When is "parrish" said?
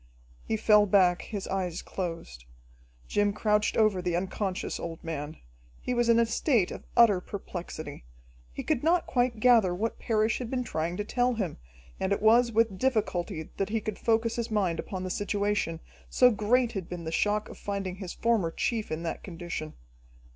9.99-10.39